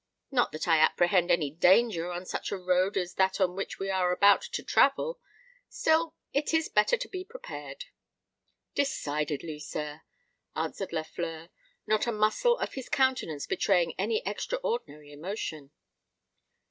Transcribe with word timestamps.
Not 0.31 0.51
that 0.53 0.67
I 0.67 0.79
apprehend 0.79 1.29
any 1.29 1.51
danger 1.51 2.11
on 2.11 2.25
such 2.25 2.51
a 2.51 2.57
road 2.57 2.97
as 2.97 3.13
that 3.13 3.39
on 3.39 3.55
which 3.55 3.77
we 3.77 3.91
are 3.91 4.11
about 4.11 4.41
to 4.41 4.63
travel; 4.63 5.19
still 5.69 6.15
it 6.33 6.55
is 6.55 6.69
better 6.69 6.97
to 6.97 7.07
be 7.07 7.23
prepared." 7.23 7.85
"Decidedly, 8.73 9.59
sir," 9.59 10.01
answered 10.55 10.91
Lafleur, 10.91 11.49
not 11.85 12.07
a 12.07 12.11
muscle 12.11 12.57
of 12.57 12.73
his 12.73 12.89
countenance 12.89 13.45
betraying 13.45 13.93
any 13.99 14.23
extraordinary 14.25 15.11
emotion. 15.13 15.69